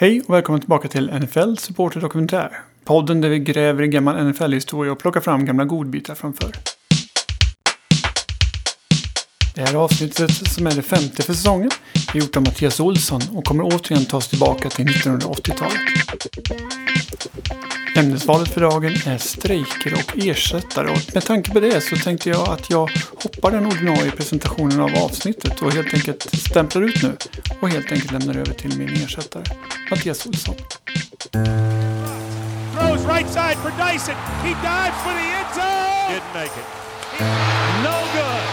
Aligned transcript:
Hej 0.00 0.22
och 0.26 0.34
välkommen 0.34 0.60
tillbaka 0.60 0.88
till 0.88 1.10
NFL 1.10 1.56
Supporter 1.56 2.00
Dokumentär. 2.00 2.60
Podden 2.84 3.20
där 3.20 3.28
vi 3.28 3.38
gräver 3.38 3.82
i 3.82 3.88
gammal 3.88 4.30
NFL-historia 4.30 4.92
och 4.92 4.98
plockar 4.98 5.20
fram 5.20 5.44
gamla 5.44 5.64
godbitar 5.64 6.14
från 6.14 6.32
förr. 6.32 6.52
Det 9.54 9.60
här 9.60 9.74
avsnittet 9.74 10.30
som 10.30 10.66
är 10.66 10.74
det 10.74 10.82
femte 10.82 11.22
för 11.22 11.32
säsongen 11.32 11.70
är 12.14 12.18
gjort 12.18 12.36
av 12.36 12.42
Mattias 12.42 12.80
Olsson 12.80 13.20
och 13.32 13.44
kommer 13.44 13.64
återigen 13.64 14.04
ta 14.04 14.16
oss 14.16 14.28
tillbaka 14.28 14.70
till 14.70 14.86
1980-talet. 14.86 16.87
Ämnesvalet 17.96 18.48
för 18.48 18.60
dagen 18.60 18.92
är 19.06 19.18
strejker 19.18 19.94
och 19.94 20.18
ersättare 20.18 20.90
och 20.90 21.14
med 21.14 21.24
tanke 21.24 21.50
på 21.50 21.60
det 21.60 21.80
så 21.80 21.96
tänkte 21.96 22.30
jag 22.30 22.48
att 22.48 22.70
jag 22.70 22.90
hoppar 23.22 23.50
den 23.50 23.66
ordinarie 23.66 24.10
presentationen 24.10 24.80
av 24.80 24.94
avsnittet 25.04 25.62
och 25.62 25.72
helt 25.72 25.94
enkelt 25.94 26.40
stämplar 26.40 26.82
ut 26.82 27.02
nu 27.02 27.16
och 27.60 27.68
helt 27.68 27.92
enkelt 27.92 28.12
lämnar 28.12 28.34
över 28.34 28.54
till 28.54 28.78
min 28.78 28.88
ersättare 28.88 29.44
Mattias 29.90 30.26
Olsson. 30.26 30.54
Throws 32.74 33.04
right 33.04 33.28
side 33.28 33.56
for 33.56 33.70
Dyson. 33.70 34.14
He 34.44 34.54
dives 34.62 34.98
for 35.02 35.12
the 35.20 35.26
end 35.38 35.48
zone. 35.54 36.12
Didn't 36.12 36.34
make 36.34 36.54
it. 36.60 36.66
No 37.82 37.96
good. 38.14 38.44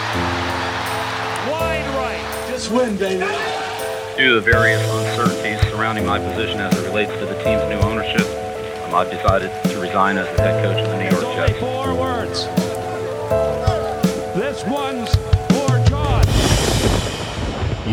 Wide 1.50 1.86
right. 1.94 2.52
Just 2.52 2.70
win, 2.70 2.96
baby. 2.96 3.24
Due 4.16 4.28
to 4.28 4.34
the 4.34 4.40
various 4.40 4.82
uncertainties 4.90 5.60
surrounding 5.70 6.06
my 6.06 6.18
position 6.18 6.58
as 6.58 6.76
it 6.78 6.86
relates 6.88 7.12
to 7.12 7.26
the 7.26 7.34
team's 7.44 7.68
new 7.68 7.78
ownership, 7.88 8.26
I've 8.96 9.10
decided 9.10 9.50
to 9.62 9.80
resign 9.80 10.18
as 10.18 10.26
the 10.36 10.42
head 10.42 10.64
coach 10.64 10.82
of 10.84 10.90
the 10.90 10.96
New 10.96 11.10
York 11.10 11.36
Jets. 11.36 11.58
four 11.60 11.94
words. 11.98 12.48
This 14.34 14.64
one's 14.64 15.16
for 15.48 15.76
John. 15.90 16.22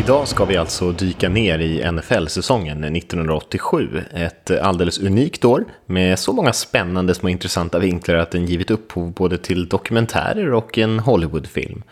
Idag 0.00 0.28
ska 0.28 0.44
vi 0.44 0.56
alltså 0.56 0.92
dyka 0.92 1.28
ner 1.28 1.58
i 1.58 1.92
NFL-säsongen 1.92 2.84
1987. 2.84 4.02
Ett 4.14 4.50
alldeles 4.50 4.98
unikt 4.98 5.44
år 5.44 5.64
med 5.86 6.18
så 6.18 6.32
många 6.32 6.52
spännande 6.52 7.14
små 7.14 7.28
intressanta 7.28 7.78
vinklar 7.78 8.16
att 8.16 8.30
den 8.30 8.46
givit 8.46 8.70
upphov 8.70 9.12
både 9.12 9.38
till 9.38 9.68
dokumentärer 9.68 10.52
och 10.52 10.78
en 10.78 10.98
Hollywoodfilm. 10.98 11.82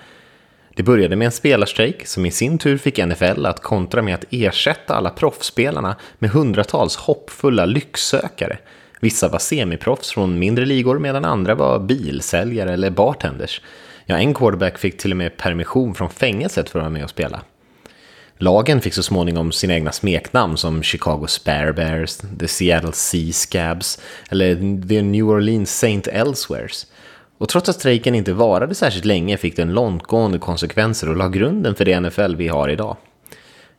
Det 0.74 0.82
började 0.82 1.16
med 1.16 1.26
en 1.26 1.32
spelarstrejk 1.32 2.06
som 2.06 2.26
i 2.26 2.30
sin 2.30 2.58
tur 2.58 2.78
fick 2.78 3.06
NFL 3.06 3.46
att 3.46 3.62
kontra 3.62 4.02
med 4.02 4.14
att 4.14 4.24
ersätta 4.30 4.94
alla 4.94 5.10
proffsspelarna 5.10 5.96
med 6.18 6.30
hundratals 6.30 6.96
hoppfulla 6.96 7.64
lycksökare. 7.64 8.58
Vissa 9.02 9.28
var 9.28 9.38
semiproffs 9.38 10.12
från 10.12 10.38
mindre 10.38 10.64
ligor 10.64 10.98
medan 10.98 11.24
andra 11.24 11.54
var 11.54 11.78
bilsäljare 11.78 12.72
eller 12.72 12.90
bartenders. 12.90 13.60
Ja, 14.06 14.18
en 14.18 14.34
quarterback 14.34 14.78
fick 14.78 14.98
till 14.98 15.10
och 15.10 15.16
med 15.16 15.36
permission 15.36 15.94
från 15.94 16.10
fängelset 16.10 16.70
för 16.70 16.78
att 16.78 16.82
vara 16.82 16.90
med 16.90 17.04
och 17.04 17.10
spela. 17.10 17.42
Lagen 18.38 18.80
fick 18.80 18.94
så 18.94 19.02
småningom 19.02 19.52
sina 19.52 19.74
egna 19.74 19.92
smeknamn 19.92 20.56
som 20.56 20.82
Chicago 20.82 21.26
Spare 21.26 21.72
Bears, 21.72 22.16
The 22.16 22.48
Seattle 22.48 22.92
Sea 22.92 23.32
Scabs 23.32 24.00
eller 24.30 24.54
The 24.88 25.02
New 25.02 25.28
Orleans 25.28 25.78
Saint 25.78 26.06
Elsewheres. 26.06 26.86
Och 27.38 27.48
trots 27.48 27.68
att 27.68 27.76
strejken 27.76 28.14
inte 28.14 28.32
varade 28.32 28.74
särskilt 28.74 29.04
länge 29.04 29.36
fick 29.36 29.56
den 29.56 29.74
långtgående 29.74 30.38
konsekvenser 30.38 31.08
och 31.08 31.16
la 31.16 31.28
grunden 31.28 31.74
för 31.74 31.84
det 31.84 32.00
NFL 32.00 32.36
vi 32.36 32.48
har 32.48 32.68
idag. 32.68 32.96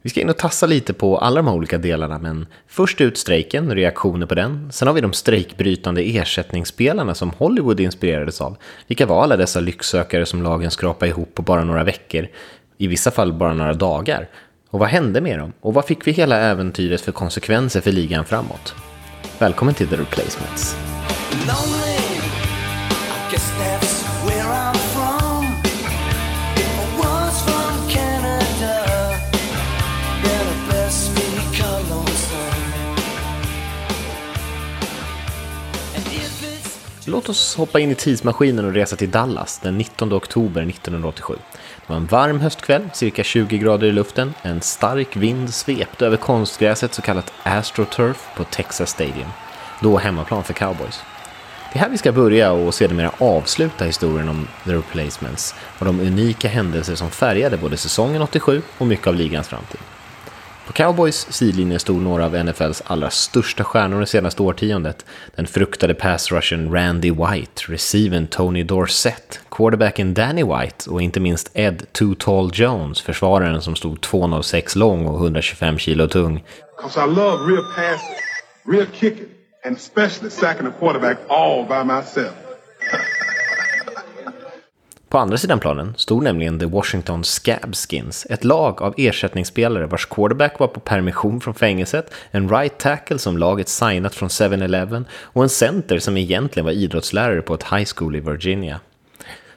Vi 0.05 0.09
ska 0.09 0.21
in 0.21 0.29
och 0.29 0.37
tassa 0.37 0.65
lite 0.65 0.93
på 0.93 1.17
alla 1.17 1.35
de 1.35 1.47
här 1.47 1.55
olika 1.55 1.77
delarna, 1.77 2.19
men 2.19 2.47
först 2.67 3.01
ut 3.01 3.17
strejken 3.17 3.69
och 3.69 3.75
reaktioner 3.75 4.25
på 4.25 4.35
den. 4.35 4.71
Sen 4.71 4.87
har 4.87 4.95
vi 4.95 5.01
de 5.01 5.13
strejkbrytande 5.13 6.01
ersättningsspelarna 6.01 7.15
som 7.15 7.29
Hollywood 7.29 7.79
inspirerades 7.79 8.41
av. 8.41 8.57
Vilka 8.87 9.05
var 9.05 9.23
alla 9.23 9.37
dessa 9.37 9.59
lycksökare 9.59 10.25
som 10.25 10.43
lagen 10.43 10.71
skrapade 10.71 11.09
ihop 11.09 11.35
på 11.35 11.41
bara 11.41 11.63
några 11.63 11.83
veckor? 11.83 12.27
I 12.77 12.87
vissa 12.87 13.11
fall 13.11 13.33
bara 13.33 13.53
några 13.53 13.73
dagar. 13.73 14.29
Och 14.69 14.79
vad 14.79 14.89
hände 14.89 15.21
med 15.21 15.39
dem? 15.39 15.53
Och 15.59 15.73
vad 15.73 15.85
fick 15.85 16.07
vi 16.07 16.11
hela 16.11 16.37
äventyret 16.37 17.01
för 17.01 17.11
konsekvenser 17.11 17.81
för 17.81 17.91
ligan 17.91 18.25
framåt? 18.25 18.75
Välkommen 19.39 19.73
till 19.73 19.87
The 19.87 19.95
Replacements. 19.95 20.75
Låt 37.05 37.29
oss 37.29 37.55
hoppa 37.55 37.79
in 37.79 37.91
i 37.91 37.95
tidsmaskinen 37.95 38.65
och 38.65 38.73
resa 38.73 38.95
till 38.95 39.11
Dallas 39.11 39.59
den 39.59 39.77
19 39.77 40.13
oktober 40.13 40.61
1987. 40.61 41.33
Det 41.87 41.93
var 41.93 41.95
en 41.97 42.05
varm 42.05 42.39
höstkväll, 42.39 42.89
cirka 42.93 43.23
20 43.23 43.57
grader 43.57 43.87
i 43.87 43.91
luften. 43.91 44.33
En 44.41 44.61
stark 44.61 45.15
vind 45.15 45.53
svepte 45.53 46.05
över 46.05 46.17
konstgräset 46.17 46.93
så 46.93 47.01
kallat 47.01 47.33
AstroTurf 47.43 48.27
på 48.35 48.43
Texas 48.43 48.89
Stadium. 48.89 49.27
Då 49.81 49.97
hemmaplan 49.97 50.43
för 50.43 50.53
cowboys. 50.53 50.99
Det 51.73 51.79
är 51.79 51.81
här 51.83 51.89
vi 51.89 51.97
ska 51.97 52.11
börja 52.11 52.51
och 52.51 52.73
sedermera 52.73 53.11
avsluta 53.17 53.85
historien 53.85 54.29
om 54.29 54.47
The 54.65 54.73
Replacements 54.73 55.55
och 55.79 55.85
de 55.85 55.99
unika 55.99 56.47
händelser 56.47 56.95
som 56.95 57.09
färgade 57.09 57.57
både 57.57 57.77
säsongen 57.77 58.21
87 58.21 58.61
och 58.77 58.87
mycket 58.87 59.07
av 59.07 59.15
ligans 59.15 59.47
framtid. 59.47 59.79
På 60.67 60.73
Cowboys 60.73 61.27
sidlinje 61.29 61.79
stod 61.79 62.01
några 62.01 62.25
av 62.25 62.45
NFLs 62.45 62.83
allra 62.85 63.09
största 63.09 63.63
stjärnor 63.63 63.99
det 63.99 64.05
senaste 64.05 64.41
årtiondet. 64.43 65.05
Den 65.35 65.47
fruktade 65.47 65.93
passrushen 65.93 66.71
Randy 66.73 67.11
White, 67.11 67.61
receiven 67.67 68.27
Tony 68.27 68.63
Dorsett, 68.63 69.39
quarterbacken 69.51 70.13
Danny 70.13 70.43
White 70.43 70.89
och 70.89 71.01
inte 71.01 71.19
minst 71.19 71.51
Ed 71.53 71.85
Too 71.91 72.15
Tall 72.19 72.51
Jones, 72.53 73.01
försvararen 73.01 73.61
som 73.61 73.75
stod 73.75 73.99
2,06 73.99 74.77
lång 74.77 75.05
och 75.05 75.19
125 75.19 75.77
kilo 75.77 76.07
tung. 76.07 76.43
'Cause 76.81 76.99
I 77.03 77.07
love 77.07 77.51
real 77.53 77.63
passing, 77.75 78.15
real 78.71 78.87
kicking, 78.93 79.27
and 79.65 79.77
especially 79.77 80.29
sacking 80.29 80.67
a 80.67 80.71
quarterback 80.79 81.17
all 81.29 81.63
by 81.63 81.93
myself. 81.93 82.33
På 85.13 85.19
andra 85.19 85.37
sidan 85.37 85.59
planen 85.59 85.93
stod 85.97 86.23
nämligen 86.23 86.59
The 86.59 86.65
Washington 86.65 87.23
Scabskins, 87.23 88.27
ett 88.29 88.43
lag 88.43 88.81
av 88.81 88.93
ersättningsspelare 88.97 89.85
vars 89.85 90.05
quarterback 90.05 90.59
var 90.59 90.67
på 90.67 90.79
permission 90.79 91.41
från 91.41 91.53
fängelset, 91.53 92.13
en 92.31 92.49
right 92.49 92.77
tackle 92.77 93.19
som 93.19 93.37
laget 93.37 93.69
signat 93.69 94.15
från 94.15 94.29
7-Eleven 94.29 95.05
och 95.11 95.43
en 95.43 95.49
center 95.49 95.99
som 95.99 96.17
egentligen 96.17 96.65
var 96.65 96.71
idrottslärare 96.71 97.41
på 97.41 97.53
ett 97.53 97.63
high 97.63 97.85
school 97.95 98.15
i 98.15 98.19
Virginia. 98.19 98.79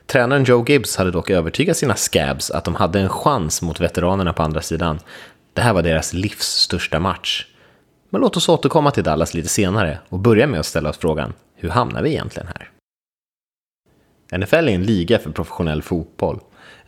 Tränaren 0.07 0.45
Joe 0.45 0.65
Gibbs 0.69 0.97
hade 0.97 1.11
dock 1.11 1.31
övertygat 1.31 1.77
sina 1.77 1.95
Scabs 1.97 2.51
att 2.51 2.65
de 2.65 2.75
hade 2.75 3.01
en 3.01 3.09
chans 3.09 3.63
mot 3.63 3.81
veteranerna 3.81 4.33
på 4.33 4.43
andra 4.43 4.61
sidan. 4.61 4.99
Det 5.53 5.61
här 5.61 5.73
var 5.73 5.83
deras 5.83 6.13
livs 6.13 6.47
största 6.47 7.01
match. 7.01 7.47
Men 8.11 8.21
låt 8.21 8.37
oss 8.37 8.49
återkomma 8.49 8.91
till 8.91 9.05
Dallas 9.05 9.35
lite 9.35 9.49
senare 9.49 9.99
och 10.09 10.19
börja 10.19 10.47
med 10.47 10.61
att 10.61 10.67
ställa 10.67 10.91
oss 10.91 10.99
frågan, 10.99 11.33
hur 11.55 11.69
hamnar 11.69 12.03
vi 12.03 12.11
egentligen 12.11 12.49
här? 12.49 12.71
NFL 14.33 14.55
är 14.55 14.69
en 14.69 14.83
liga 14.83 15.19
för 15.19 15.31
professionell 15.31 15.83
fotboll. 15.83 16.41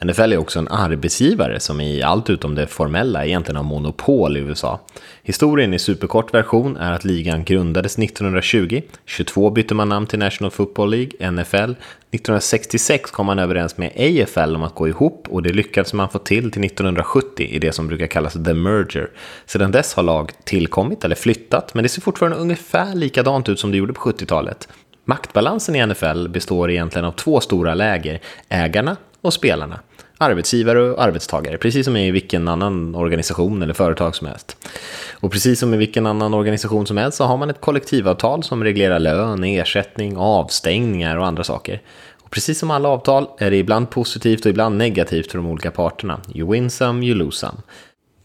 NFL 0.05 0.33
är 0.33 0.37
också 0.37 0.59
en 0.59 0.69
arbetsgivare 0.69 1.61
som 1.61 1.81
i 1.81 2.03
allt 2.03 2.31
utom 2.31 2.55
det 2.55 2.67
formella 2.67 3.27
egentligen 3.27 3.57
har 3.57 3.65
monopol 3.65 4.37
i 4.37 4.41
USA. 4.41 4.81
Historien 5.23 5.75
i 5.75 5.79
superkort 5.79 6.35
version 6.35 6.77
är 6.77 6.93
att 6.93 7.05
ligan 7.05 7.45
grundades 7.45 7.99
1920, 7.99 8.83
22 9.07 9.51
bytte 9.51 9.75
man 9.75 9.89
namn 9.89 10.07
till 10.07 10.19
National 10.19 10.51
Football 10.51 10.91
League, 10.91 11.31
NFL, 11.31 11.57
1966 12.11 13.11
kom 13.11 13.27
man 13.27 13.39
överens 13.39 13.77
med 13.77 13.93
AFL 13.97 14.57
om 14.57 14.63
att 14.63 14.75
gå 14.75 14.89
ihop 14.89 15.27
och 15.29 15.43
det 15.43 15.53
lyckades 15.53 15.93
man 15.93 16.09
få 16.09 16.19
till 16.19 16.51
till 16.51 16.65
1970 16.65 17.47
i 17.47 17.59
det 17.59 17.73
som 17.73 17.89
brukar 17.89 18.07
kallas 18.07 18.33
the 18.33 18.55
merger. 18.55 19.11
Sedan 19.47 19.71
dess 19.71 19.95
har 19.95 20.03
lag 20.03 20.33
tillkommit 20.45 21.05
eller 21.05 21.17
flyttat, 21.17 21.75
men 21.75 21.83
det 21.83 21.89
ser 21.89 22.01
fortfarande 22.01 22.39
ungefär 22.39 22.95
likadant 22.95 23.49
ut 23.49 23.61
som 23.61 23.71
det 23.71 23.77
gjorde 23.77 23.93
på 23.93 24.11
70-talet. 24.11 24.69
Maktbalansen 25.09 25.77
i 25.77 25.87
NFL 25.87 26.29
består 26.29 26.71
egentligen 26.71 27.05
av 27.05 27.13
två 27.13 27.41
stora 27.41 27.75
läger, 27.75 28.21
ägarna 28.49 28.97
och 29.21 29.33
spelarna. 29.33 29.81
Arbetsgivare 30.19 30.81
och 30.81 31.03
arbetstagare, 31.03 31.59
precis 31.59 31.85
som 31.85 31.97
i 31.97 32.11
vilken 32.11 32.49
annan 32.49 32.95
organisation 32.95 33.63
eller 33.63 33.75
företag 33.75 34.15
som 34.15 34.27
helst. 34.27 34.57
Och 35.21 35.33
precis 35.33 35.61
som 35.61 35.75
i 35.75 35.77
vilken 35.77 36.07
annan 36.07 36.35
organisation 36.35 36.87
som 36.87 36.97
helst 36.97 37.19
så 37.19 37.25
har 37.25 37.37
man 37.37 37.51
ett 37.51 37.61
kollektivavtal 37.61 38.43
som 38.43 38.65
reglerar 38.65 38.99
lön, 38.99 39.45
ersättning, 39.45 40.17
avstängningar 40.17 41.17
och 41.17 41.27
andra 41.27 41.45
saker. 41.45 41.83
Och 42.23 42.31
precis 42.31 42.59
som 42.59 42.71
alla 42.71 42.89
avtal 42.89 43.27
är 43.39 43.51
det 43.51 43.57
ibland 43.57 43.91
positivt 43.91 44.45
och 44.45 44.51
ibland 44.51 44.77
negativt 44.77 45.31
för 45.31 45.39
de 45.39 45.47
olika 45.47 45.71
parterna. 45.71 46.21
You 46.35 46.53
win 46.53 46.71
some, 46.71 47.07
you 47.07 47.15
lose 47.15 47.39
some. 47.39 47.59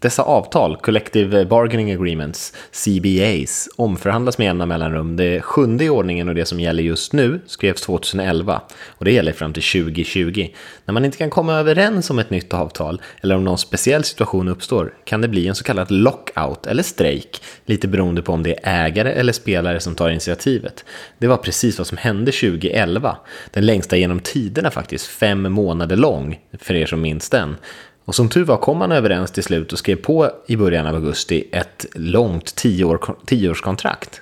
Dessa 0.04 0.24
avtal, 0.24 0.78
Collective 0.78 1.46
Bargaining 1.46 1.92
Agreements, 1.92 2.54
CBAs, 2.72 3.70
omförhandlas 3.76 4.38
med 4.38 4.46
jämna 4.46 4.66
mellanrum. 4.66 5.16
Det 5.16 5.42
sjunde 5.42 5.84
i 5.84 5.90
ordningen 5.90 6.30
och 6.30 6.36
det 6.36 6.46
som 6.46 6.60
gäller 6.60 6.84
just 6.84 7.14
nu 7.14 7.42
skrevs 7.46 7.82
2011 7.82 8.62
och 8.88 9.06
det 9.06 9.12
gäller 9.12 9.32
fram 9.32 9.54
till 9.54 9.64
2020. 9.64 10.50
När 10.86 10.94
man 10.94 11.06
inte 11.06 11.18
kan 11.18 11.30
komma 11.30 11.54
överens 11.54 12.10
om 12.10 12.20
ett 12.20 12.30
nytt 12.30 12.54
avtal 12.54 13.02
eller 13.22 13.36
om 13.36 13.44
någon 13.44 13.58
speciell 13.58 14.04
situation 14.04 14.48
uppstår 14.48 14.94
kan 15.04 15.22
det 15.22 15.28
bli 15.28 15.48
en 15.48 15.56
så 15.56 15.64
kallad 15.64 15.92
lockout 15.92 16.66
eller 16.66 16.84
strejk, 16.84 17.42
lite 17.66 17.88
beroende 17.88 18.22
på 18.22 18.34
om 18.34 18.44
det 18.44 18.60
är 18.64 18.86
ägare 18.86 19.12
eller 19.12 19.34
spelare 19.34 19.80
som 19.80 19.96
tar 19.96 20.10
initiativet. 20.10 20.86
Det 21.18 21.28
var 21.28 21.38
precis 21.38 21.78
vad 21.78 21.88
som 21.88 21.98
hände 21.98 22.32
2011. 22.32 23.18
Den 23.52 23.66
längsta 23.66 23.98
genom 23.98 24.20
tiderna 24.20 24.72
faktiskt, 24.72 25.08
fem 25.08 25.54
månader 25.54 25.96
lång, 25.96 26.40
för 26.60 26.74
er 26.74 26.86
som 26.86 27.02
minns 27.02 27.30
den. 27.30 27.56
Och 28.06 28.16
som 28.16 28.30
tur 28.30 28.44
var 28.44 28.58
kom 28.58 28.78
man 28.78 28.92
överens 28.92 29.32
till 29.32 29.44
slut 29.44 29.74
och 29.74 29.80
skrev 29.80 29.96
på 29.96 30.32
i 30.48 30.58
början 30.58 30.88
av 30.88 30.96
augusti 30.96 31.48
ett 31.52 31.86
långt 31.96 32.56
tioår, 32.56 33.16
tioårskontrakt. 33.26 34.22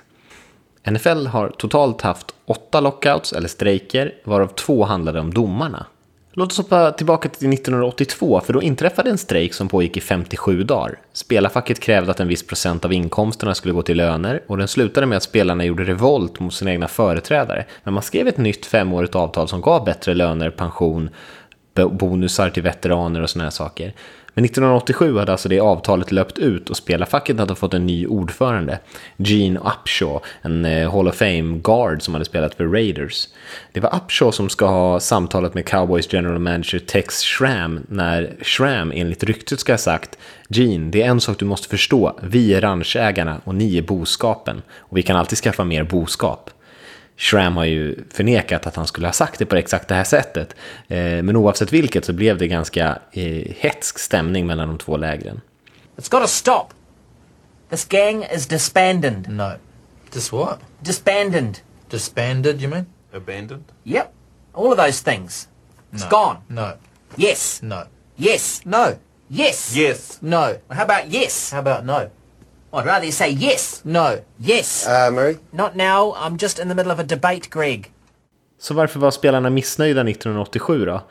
NFL 0.90 1.26
har 1.26 1.48
totalt 1.48 2.02
haft 2.02 2.34
åtta 2.46 2.80
lockouts 2.80 3.32
eller 3.32 3.48
strejker, 3.48 4.14
varav 4.24 4.46
två 4.46 4.84
handlade 4.84 5.20
om 5.20 5.34
domarna. 5.34 5.86
Låt 6.34 6.52
oss 6.52 6.58
hoppa 6.58 6.92
tillbaka 6.92 7.28
till 7.28 7.52
1982, 7.52 8.40
för 8.40 8.52
då 8.52 8.62
inträffade 8.62 9.10
en 9.10 9.18
strejk 9.18 9.54
som 9.54 9.68
pågick 9.68 9.96
i 9.96 10.00
57 10.00 10.62
dagar. 10.62 10.98
Spelarfacket 11.12 11.80
krävde 11.80 12.10
att 12.10 12.20
en 12.20 12.28
viss 12.28 12.46
procent 12.46 12.84
av 12.84 12.92
inkomsterna 12.92 13.54
skulle 13.54 13.74
gå 13.74 13.82
till 13.82 13.96
löner 13.96 14.42
och 14.46 14.58
den 14.58 14.68
slutade 14.68 15.06
med 15.06 15.16
att 15.16 15.22
spelarna 15.22 15.64
gjorde 15.64 15.84
revolt 15.84 16.40
mot 16.40 16.54
sina 16.54 16.72
egna 16.72 16.88
företrädare. 16.88 17.64
Men 17.84 17.94
man 17.94 18.02
skrev 18.02 18.28
ett 18.28 18.38
nytt 18.38 18.66
femårigt 18.66 19.14
avtal 19.14 19.48
som 19.48 19.60
gav 19.60 19.84
bättre 19.84 20.14
löner, 20.14 20.50
pension, 20.50 21.10
bonusar 21.74 22.50
till 22.50 22.62
veteraner 22.62 23.22
och 23.22 23.30
sådana 23.30 23.44
här 23.44 23.50
saker. 23.50 23.94
Men 24.34 24.44
1987 24.44 25.18
hade 25.18 25.32
alltså 25.32 25.48
det 25.48 25.60
avtalet 25.60 26.12
löpt 26.12 26.38
ut 26.38 26.70
och 26.70 26.76
spelarfacket 26.76 27.38
hade 27.38 27.54
fått 27.54 27.74
en 27.74 27.86
ny 27.86 28.06
ordförande, 28.06 28.78
Gene 29.16 29.60
Upshaw, 29.60 30.20
en 30.42 30.64
eh, 30.64 30.92
Hall 30.92 31.08
of 31.08 31.14
Fame 31.14 31.58
guard 31.58 32.02
som 32.02 32.14
hade 32.14 32.24
spelat 32.24 32.54
för 32.54 32.66
Raiders. 32.66 33.28
Det 33.72 33.80
var 33.80 33.96
Upshaw 33.96 34.32
som 34.32 34.48
ska 34.48 34.66
ha 34.66 35.00
samtalet 35.00 35.54
med 35.54 35.66
Cowboys 35.66 36.12
general 36.12 36.38
manager 36.38 36.78
Tex 36.78 37.22
Schramm 37.22 37.80
när 37.88 38.36
Schramm 38.42 38.92
enligt 38.94 39.24
ryktet 39.24 39.60
ska 39.60 39.72
ha 39.72 39.78
sagt 39.78 40.18
Gene, 40.48 40.90
det 40.90 41.02
är 41.02 41.08
en 41.08 41.20
sak 41.20 41.38
du 41.38 41.44
måste 41.44 41.68
förstå, 41.68 42.18
vi 42.22 42.54
är 42.54 42.60
ranchägarna 42.60 43.40
och 43.44 43.54
ni 43.54 43.78
är 43.78 43.82
boskapen 43.82 44.62
och 44.78 44.96
vi 44.96 45.02
kan 45.02 45.16
alltid 45.16 45.38
skaffa 45.38 45.64
mer 45.64 45.84
boskap. 45.84 46.50
Schramm 47.16 47.56
har 47.56 47.64
ju 47.64 48.04
förnekat 48.10 48.66
att 48.66 48.76
han 48.76 48.86
skulle 48.86 49.06
ha 49.06 49.12
sagt 49.12 49.38
det 49.38 49.46
på 49.46 49.56
exakt 49.56 49.88
det 49.88 49.94
här 49.94 50.04
sättet. 50.04 50.56
Eh, 50.88 50.98
men 51.22 51.36
oavsett 51.36 51.72
vilket 51.72 52.04
så 52.04 52.12
blev 52.12 52.38
det 52.38 52.48
ganska 52.48 52.98
eh, 53.12 53.52
hetsk 53.58 53.98
stämning 53.98 54.46
mellan 54.46 54.68
de 54.68 54.78
två 54.78 54.96
lägren. 54.96 55.40
It's 55.96 56.10
got 56.10 56.22
to 56.22 56.28
stop. 56.28 56.66
This 57.70 57.84
gang 57.84 58.24
is 58.34 58.46
disbanded. 58.46 59.28
No. 59.28 59.52
Just 60.14 60.32
what? 60.32 60.58
Disbanded. 60.80 61.58
Disbanded, 61.90 62.62
you 62.62 62.70
mean? 62.70 62.86
Abandoned? 63.14 63.64
Yep. 63.84 64.06
All 64.54 64.72
of 64.72 64.76
those 64.78 65.04
things. 65.04 65.48
It's 65.92 66.04
No. 66.04 66.10
gone. 66.10 66.36
No. 66.48 66.72
Yes. 67.16 67.60
No. 67.62 67.82
Yes. 68.18 68.60
No. 68.64 68.96
Yes. 69.30 69.76
Yes. 69.76 70.18
No. 70.22 70.54
How 70.70 70.82
about 70.84 71.08
yes? 71.10 71.52
How 71.52 71.60
about 71.60 71.84
no? 71.84 72.10
I'd 72.74 72.86
rather 72.86 73.04
you 73.04 73.12
say 73.12 73.30
yes. 73.30 73.80
No. 73.84 74.18
Yes. 74.38 74.86
Uh, 74.86 75.10
Murray? 75.14 75.36
Not 75.50 75.76
now. 75.76 76.14
I'm 76.16 76.42
just 76.42 76.58
in 76.58 76.68
the 76.68 76.74
middle 76.74 76.92
of 76.92 76.98
a 76.98 77.04
debate, 77.04 77.50
Greg. 77.50 77.90
Så 78.60 78.74
varför 78.74 79.00
var 79.00 79.10
spelarna 79.10 79.50
missnöjda 79.50 80.00
1987 80.00 80.84
då? 80.84 81.02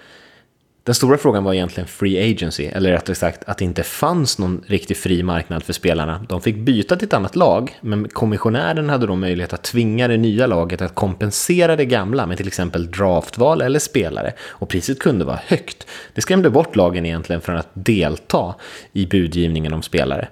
Den 0.84 0.96
stora 0.96 1.18
frågan 1.18 1.44
var 1.44 1.54
egentligen 1.54 1.88
free 1.88 2.32
agency, 2.32 2.66
eller 2.66 2.92
rättare 2.92 3.16
sagt 3.16 3.44
att 3.44 3.58
det 3.58 3.66
inte 3.66 3.84
fanns 3.84 4.40
någon 4.40 4.64
riktig 4.68 4.98
fri 4.98 5.24
marknad 5.24 5.64
för 5.64 5.74
spelarna. 5.74 6.26
De 6.30 6.42
fick 6.42 6.56
byta 6.56 6.96
till 6.96 7.08
ett 7.08 7.14
annat 7.14 7.36
lag, 7.36 7.80
men 7.82 8.10
kommissionären 8.10 8.90
hade 8.90 9.08
då 9.08 9.16
möjlighet 9.16 9.54
att 9.54 9.64
tvinga 9.64 10.08
det 10.08 10.18
nya 10.18 10.48
laget 10.48 10.82
att 10.82 10.96
kompensera 10.96 11.76
det 11.76 11.86
gamla 11.86 12.26
med 12.26 12.38
till 12.38 12.48
exempel 12.48 12.92
draftval 12.92 13.62
eller 13.62 13.80
spelare. 13.80 14.34
Och 14.42 14.70
priset 14.70 15.00
kunde 15.00 15.26
vara 15.26 15.40
högt. 15.46 15.88
Det 16.14 16.22
skrämde 16.22 16.50
bort 16.50 16.76
lagen 16.76 17.06
egentligen 17.06 17.42
från 17.42 17.58
att 17.58 17.70
delta 17.74 18.56
i 18.94 19.06
budgivningen 19.06 19.74
om 19.74 19.82
spelare. 19.82 20.28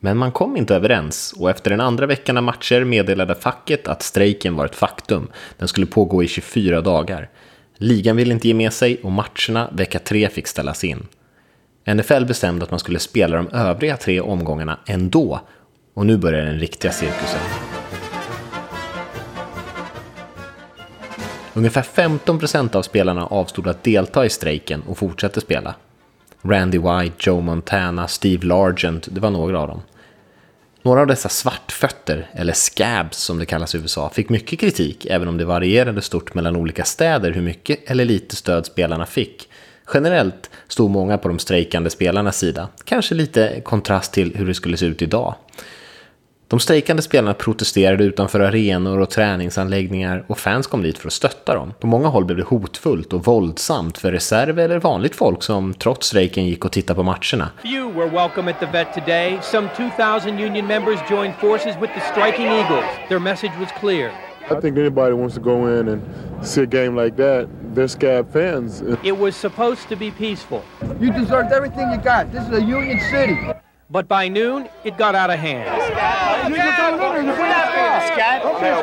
Men 0.00 0.16
man 0.16 0.32
kom 0.32 0.56
inte 0.56 0.74
överens 0.74 1.34
och 1.38 1.50
efter 1.50 1.70
den 1.70 1.80
andra 1.80 2.06
veckan 2.06 2.36
av 2.36 2.42
matcher 2.42 2.84
meddelade 2.84 3.34
facket 3.34 3.88
att 3.88 4.02
strejken 4.02 4.56
var 4.56 4.66
ett 4.66 4.74
faktum. 4.74 5.28
Den 5.58 5.68
skulle 5.68 5.86
pågå 5.86 6.22
i 6.22 6.28
24 6.28 6.80
dagar. 6.80 7.28
Ligan 7.76 8.16
ville 8.16 8.34
inte 8.34 8.48
ge 8.48 8.54
med 8.54 8.72
sig 8.72 9.00
och 9.02 9.12
matcherna 9.12 9.70
vecka 9.72 9.98
3 9.98 10.28
fick 10.28 10.46
ställas 10.46 10.84
in. 10.84 11.06
NFL 11.94 12.24
bestämde 12.24 12.64
att 12.64 12.70
man 12.70 12.80
skulle 12.80 12.98
spela 12.98 13.36
de 13.36 13.48
övriga 13.48 13.96
tre 13.96 14.20
omgångarna 14.20 14.78
ändå. 14.86 15.40
Och 15.94 16.06
nu 16.06 16.16
börjar 16.16 16.44
den 16.44 16.58
riktiga 16.58 16.92
cirkusen. 16.92 17.40
Ungefär 21.54 21.82
15% 21.82 22.76
av 22.76 22.82
spelarna 22.82 23.26
avstod 23.26 23.68
att 23.68 23.84
delta 23.84 24.26
i 24.26 24.30
strejken 24.30 24.82
och 24.82 24.98
fortsatte 24.98 25.40
spela. 25.40 25.74
Randy 26.42 26.78
White, 26.78 27.16
Joe 27.18 27.40
Montana, 27.40 28.08
Steve 28.08 28.46
Largent, 28.46 29.08
det 29.10 29.20
var 29.20 29.30
några 29.30 29.60
av 29.60 29.68
dem. 29.68 29.82
Några 30.82 31.00
av 31.00 31.06
dessa 31.06 31.28
svartfötter, 31.28 32.26
eller 32.32 32.52
scabs 32.52 33.18
som 33.18 33.38
det 33.38 33.46
kallas 33.46 33.74
i 33.74 33.78
USA, 33.78 34.10
fick 34.10 34.28
mycket 34.28 34.60
kritik 34.60 35.06
även 35.06 35.28
om 35.28 35.36
det 35.36 35.44
varierade 35.44 36.02
stort 36.02 36.34
mellan 36.34 36.56
olika 36.56 36.84
städer 36.84 37.32
hur 37.32 37.42
mycket 37.42 37.90
eller 37.90 38.04
lite 38.04 38.36
stöd 38.36 38.66
spelarna 38.66 39.06
fick. 39.06 39.48
Generellt 39.94 40.50
stod 40.68 40.90
många 40.90 41.18
på 41.18 41.28
de 41.28 41.38
strejkande 41.38 41.90
spelarnas 41.90 42.38
sida, 42.38 42.68
kanske 42.84 43.14
lite 43.14 43.60
kontrast 43.64 44.12
till 44.12 44.36
hur 44.36 44.46
det 44.46 44.54
skulle 44.54 44.76
se 44.76 44.86
ut 44.86 45.02
idag. 45.02 45.34
De 46.50 46.60
strejkande 46.60 47.02
spelarna 47.02 47.34
protesterade 47.34 48.04
utanför 48.04 48.40
arenor 48.40 49.00
och 49.00 49.10
träningsanläggningar 49.10 50.24
och 50.26 50.38
fans 50.38 50.66
kom 50.66 50.82
dit 50.82 50.98
för 50.98 51.06
att 51.06 51.12
stötta 51.12 51.54
dem. 51.54 51.72
På 51.80 51.86
många 51.86 52.08
håll 52.08 52.24
blev 52.24 52.38
det 52.38 52.44
hotfullt 52.44 53.12
och 53.12 53.24
våldsamt 53.24 53.98
för 53.98 54.12
reserv 54.12 54.58
eller 54.58 54.78
vanligt 54.78 55.16
folk 55.16 55.42
som 55.42 55.74
trots 55.74 56.06
strejken 56.06 56.46
gick 56.46 56.64
och 56.64 56.72
tittade 56.72 56.96
på 56.96 57.02
matcherna. 57.02 57.50
Few 57.62 57.98
were 57.98 58.10
welcome 58.10 58.50
at 58.50 58.60
the 58.60 58.66
vet 58.66 58.94
today. 58.94 59.38
Some 59.42 59.68
2,000 59.76 60.40
union 60.40 60.66
members 60.66 60.98
joined 61.10 61.34
forces 61.34 61.76
with 61.80 61.92
the 61.94 62.00
striking 62.12 62.46
Eagles. 62.46 62.84
Their 63.08 63.20
message 63.20 63.52
was 63.60 63.68
clear. 63.80 64.10
I 64.50 64.60
think 64.60 64.78
anybody 64.78 65.12
wants 65.12 65.34
to 65.34 65.40
go 65.40 65.80
in 65.80 65.88
and 65.88 66.02
see 66.42 66.62
a 66.62 66.66
game 66.66 67.02
like 67.02 67.16
that, 67.16 67.48
they're 67.74 67.88
scab 67.88 68.32
fans. 68.32 68.82
It 69.04 69.18
was 69.18 69.36
supposed 69.36 69.88
to 69.88 69.96
be 69.96 70.10
peaceful, 70.10 70.62
You 71.00 71.12
deserved 71.12 71.52
everything 71.52 71.92
you 71.92 72.00
got. 72.04 72.32
This 72.32 72.42
is 72.48 72.58
a 72.58 72.78
union 72.78 73.00
city. 73.10 73.38
But 73.90 74.06
by 74.06 74.28
noon, 74.28 74.68
it 74.84 74.96
got 74.96 75.14
out 75.14 75.30
of 75.30 75.38
hand. 75.38 75.68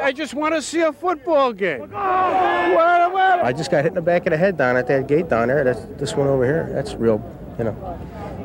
I 0.03 0.11
just 0.11 0.33
want 0.33 0.53
to 0.53 0.61
see 0.61 0.81
a 0.81 0.91
football 0.91 1.53
game. 1.53 1.91
I 1.95 3.53
just 3.55 3.71
got 3.71 3.83
hit 3.83 3.91
in 3.91 3.95
the 3.95 4.01
back 4.01 4.25
of 4.25 4.31
the 4.31 4.37
head 4.37 4.57
down 4.57 4.75
at 4.77 4.87
that 4.87 5.07
gate 5.07 5.29
down 5.29 5.47
there. 5.47 5.63
That's 5.63 5.85
this 5.97 6.15
one 6.15 6.27
over 6.27 6.45
here. 6.45 6.69
That's 6.73 6.95
real, 6.95 7.21
you 7.57 7.63
know, 7.65 7.99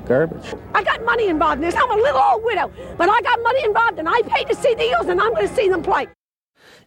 garbage. 0.06 0.54
I 0.74 0.82
got 0.84 1.04
money 1.04 1.28
involved 1.28 1.56
in 1.56 1.62
this. 1.62 1.74
I'm 1.76 1.90
a 1.90 1.96
little 1.96 2.20
old 2.20 2.44
widow, 2.44 2.70
but 2.96 3.08
I 3.08 3.20
got 3.22 3.42
money 3.42 3.64
involved, 3.64 3.98
and 3.98 4.08
I 4.08 4.22
paid 4.22 4.48
to 4.48 4.54
see 4.54 4.74
the 4.74 4.84
Eagles, 4.84 5.08
and 5.08 5.20
I'm 5.20 5.34
going 5.34 5.48
to 5.48 5.54
see 5.54 5.68
them 5.68 5.82
play. 5.82 6.06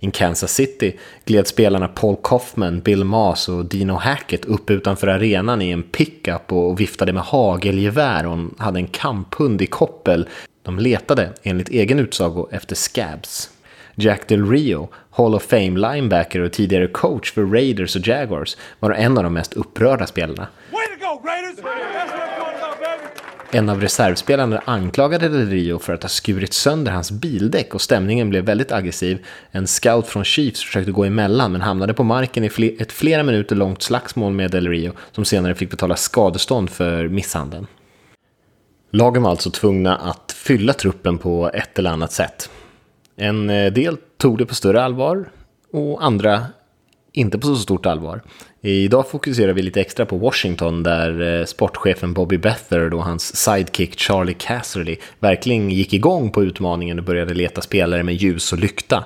In 0.06 0.12
Kansas 0.12 0.54
City 0.54 0.98
gled 1.26 1.48
spelarna 1.48 1.88
Paul 1.88 2.18
Kaufman, 2.24 2.80
Bill 2.80 3.04
Maas 3.04 3.50
och 3.50 3.66
Dino 3.66 3.94
Hackett 3.94 4.46
upp 4.46 4.70
utanför 4.70 5.08
arenan 5.08 5.62
i 5.62 5.72
en 5.72 5.84
pickup 5.84 6.52
och 6.52 6.80
viftade 6.80 7.14
med 7.14 7.24
hagelgevär 7.24 8.28
och 8.28 8.38
hade 8.58 8.80
en 8.80 8.88
kamphund 8.88 9.62
i 9.62 9.68
koppel. 9.68 10.30
De 10.64 10.80
letade, 10.80 11.34
enligt 11.44 11.70
egen 11.70 12.00
utsago, 12.00 12.48
efter 12.52 12.76
scabs. 12.76 13.50
Jack 13.96 14.28
Del 14.28 14.50
Rio, 14.50 14.90
Hall 15.10 15.36
of 15.36 15.44
Fame 15.44 15.80
linebacker 15.80 16.40
och 16.40 16.54
tidigare 16.54 16.88
coach 16.88 17.34
för 17.34 17.46
Raiders 17.46 17.96
och 17.96 18.08
Jaguars, 18.08 18.58
var 18.80 18.92
en 18.92 19.18
av 19.18 19.24
de 19.24 19.34
mest 19.34 19.54
upprörda 19.54 20.08
spelarna. 20.08 20.48
Way 20.72 20.86
to 20.88 21.06
go, 21.06 21.22
Raiders! 21.28 21.60
That's 21.60 21.64
what 21.64 22.22
I'm 22.22 22.40
talking 22.40 22.62
about, 22.62 22.80
baby! 22.80 23.35
En 23.56 23.70
av 23.70 23.82
reservspelarna 23.82 24.62
anklagade 24.66 25.30
Del 25.30 25.50
Rio 25.50 25.80
för 25.80 25.94
att 25.94 26.04
ha 26.04 26.10
skurit 26.10 26.54
sönder 26.54 26.92
hans 26.92 27.12
bildäck 27.12 27.76
och 27.76 27.82
stämningen 27.82 28.30
blev 28.30 28.46
väldigt 28.46 28.72
aggressiv. 28.72 29.26
En 29.52 29.68
scout 29.68 30.08
från 30.08 30.24
Chiefs 30.24 30.64
försökte 30.64 30.92
gå 30.92 31.04
emellan 31.04 31.52
men 31.52 31.62
hamnade 31.62 31.94
på 31.94 32.04
marken 32.04 32.44
i 32.44 32.78
ett 32.80 32.92
flera 32.92 33.24
minuter 33.24 33.56
långt 33.56 33.82
slagsmål 33.82 34.34
med 34.34 34.52
Del 34.52 34.68
Rio 34.68 34.92
som 35.12 35.26
senare 35.26 35.56
fick 35.56 35.72
betala 35.72 35.96
skadestånd 35.96 36.70
för 36.70 37.08
misshandeln. 37.08 37.68
Lagen 38.92 39.24
var 39.24 39.30
alltså 39.30 39.50
tvungna 39.50 39.96
att 39.98 40.32
fylla 40.32 40.74
truppen 40.74 41.18
på 41.18 41.52
ett 41.54 41.80
eller 41.80 41.90
annat 41.90 42.12
sätt. 42.12 42.50
En 43.16 43.50
eh, 43.50 43.74
del 43.74 43.98
tog 44.18 44.38
det 44.38 44.46
på 44.46 44.56
större 44.56 44.84
allvar 44.84 45.30
och 45.72 46.06
andra 46.06 46.46
inte 47.18 47.38
på 47.38 47.48
så 47.48 47.56
stort 47.56 47.86
allvar. 47.86 48.22
Idag 48.62 49.10
fokuserar 49.10 49.54
vi 49.54 49.62
lite 49.62 49.82
extra 49.82 50.06
på 50.06 50.18
Washington 50.18 50.84
där 50.84 51.40
eh, 51.40 51.46
sportchefen 51.46 52.14
Bobby 52.14 52.38
Bethard 52.38 52.94
och 52.94 53.04
hans 53.06 53.36
sidekick 53.36 54.00
Charlie 54.00 54.34
Casserly 54.40 54.96
verkligen 55.20 55.70
gick 55.70 55.94
igång 55.94 56.32
på 56.32 56.44
utmaningen 56.44 57.00
och 57.00 57.06
började 57.06 57.34
leta 57.34 57.62
spelare 57.62 58.04
med 58.04 58.16
ljus 58.16 58.54
och 58.54 58.60
lykta. 58.60 59.04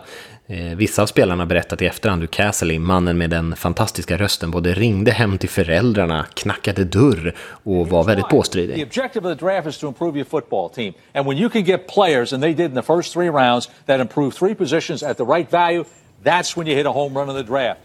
Eh, 0.48 0.76
Vissa 0.76 1.02
av 1.02 1.06
spelarna 1.06 1.42
har 1.44 1.48
berättat 1.48 1.82
i 1.82 1.86
efterhand 1.86 2.22
hur 2.22 2.28
Casserly, 2.28 2.80
mannen 2.80 3.18
med 3.18 3.30
den 3.30 3.56
fantastiska 3.56 4.18
rösten, 4.18 4.52
både 4.52 4.74
ringde 4.74 5.12
hem 5.12 5.38
till 5.38 5.50
föräldrarna, 5.50 6.26
knackade 6.34 6.84
dörr 6.84 7.36
och 7.64 7.88
var 7.90 8.04
väldigt 8.04 8.26
The 8.30 8.36
påstridig. 8.36 8.84
objective 8.84 9.32
of 9.32 9.38
the 9.40 9.46
draft 9.46 9.68
is 9.68 9.78
to 9.78 9.88
improve 9.88 10.18
your 10.18 10.30
football 10.30 10.70
team. 10.70 10.94
And 11.14 11.28
when 11.28 11.38
you 11.38 11.50
can 11.50 11.64
get 11.64 11.88
players, 11.88 12.34
and 12.34 12.44
they 12.44 12.54
did 12.54 12.66
in 12.72 12.76
the 12.76 12.94
first 12.96 13.14
three 13.14 13.30
rounds, 13.30 13.70
that 13.86 14.00
improve 14.00 14.32
three 14.32 14.56
positions 14.56 15.04
at 15.04 15.18
the 15.18 15.24
right 15.24 15.52
value, 15.52 15.84
that's 16.24 16.58
when 16.58 16.68
you 16.68 16.76
hit 16.78 16.86
a 16.86 16.92
home 16.92 17.20
run 17.20 17.30
in 17.30 17.36
the 17.36 17.52
draft. 17.52 17.80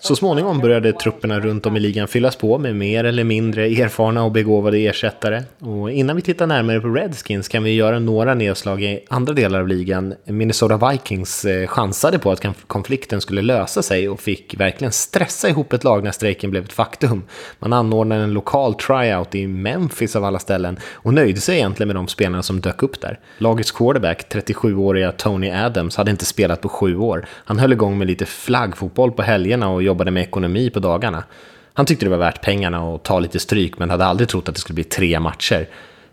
Så 0.00 0.16
småningom 0.16 0.58
började 0.60 0.92
trupperna 0.92 1.40
runt 1.40 1.66
om 1.66 1.76
i 1.76 1.80
ligan 1.80 2.08
fyllas 2.08 2.36
på 2.36 2.58
med 2.58 2.76
mer 2.76 3.04
eller 3.04 3.24
mindre 3.24 3.66
erfarna 3.66 4.24
och 4.24 4.32
begåvade 4.32 4.78
ersättare. 4.78 5.42
Och 5.58 5.90
innan 5.90 6.16
vi 6.16 6.22
tittar 6.22 6.46
närmare 6.46 6.80
på 6.80 6.88
Redskins 6.88 7.48
kan 7.48 7.62
vi 7.62 7.74
göra 7.74 7.98
några 7.98 8.34
nedslag 8.34 8.82
i 8.82 9.04
andra 9.08 9.32
delar 9.32 9.60
av 9.60 9.68
ligan. 9.68 10.14
Minnesota 10.24 10.90
Vikings 10.90 11.44
eh, 11.44 11.66
chansade 11.66 12.18
på 12.18 12.30
att 12.30 12.44
konflikten 12.66 13.20
skulle 13.20 13.42
lösa 13.42 13.82
sig 13.82 14.08
och 14.08 14.20
fick 14.20 14.60
verkligen 14.60 14.92
stressa 14.92 15.48
ihop 15.48 15.72
ett 15.72 15.84
lag 15.84 16.04
när 16.04 16.10
strejken 16.10 16.50
blev 16.50 16.64
ett 16.64 16.72
faktum. 16.72 17.22
Man 17.58 17.72
anordnade 17.72 18.22
en 18.22 18.32
lokal 18.32 18.74
tryout 18.74 19.34
i 19.34 19.46
Memphis 19.46 20.16
av 20.16 20.24
alla 20.24 20.38
ställen 20.38 20.78
och 20.92 21.14
nöjde 21.14 21.40
sig 21.40 21.56
egentligen 21.56 21.88
med 21.88 21.96
de 21.96 22.08
spelarna 22.08 22.42
som 22.42 22.60
dök 22.60 22.82
upp 22.82 23.00
där. 23.00 23.18
Lagets 23.38 23.70
quarterback, 23.70 24.34
37-åriga 24.34 25.12
Tony 25.12 25.50
Adams, 25.50 25.96
hade 25.96 26.10
inte 26.10 26.24
spelat 26.24 26.60
på 26.60 26.68
sju 26.68 26.96
år. 26.96 27.26
Han 27.30 27.58
höll 27.58 27.72
igång 27.72 27.98
med 27.98 28.06
lite 28.06 28.26
flaggfotboll 28.26 29.07
på 29.10 29.22
helgerna 29.22 29.68
och 29.68 29.82
jobbade 29.82 30.10
med 30.10 30.22
ekonomi 30.22 30.70
på 30.70 30.80
dagarna. 30.80 31.24
Han 31.72 31.86
tyckte 31.86 32.06
det 32.06 32.10
var 32.10 32.18
värt 32.18 32.42
pengarna 32.42 32.84
och 32.84 33.02
ta 33.02 33.18
lite 33.18 33.38
stryk 33.38 33.78
men 33.78 33.90
hade 33.90 34.04
aldrig 34.04 34.28
trott 34.28 34.48
att 34.48 34.54
det 34.54 34.60
skulle 34.60 34.74
bli 34.74 34.84
tre 34.84 35.20
matcher. 35.20 35.68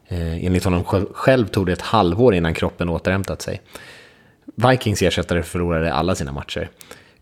Eh, 0.07 0.45
enligt 0.45 0.63
honom 0.63 0.83
själv 1.13 1.45
tog 1.45 1.65
det 1.65 1.73
ett 1.73 1.81
halvår 1.81 2.35
innan 2.35 2.53
kroppen 2.53 2.89
återhämtat 2.89 3.41
sig. 3.41 3.61
Vikings 4.55 5.01
ersättare 5.01 5.43
förlorade 5.43 5.93
alla 5.93 6.15
sina 6.15 6.31
matcher. 6.31 6.69